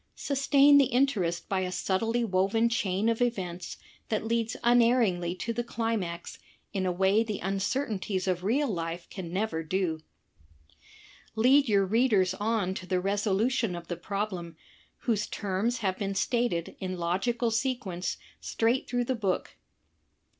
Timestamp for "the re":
12.87-13.11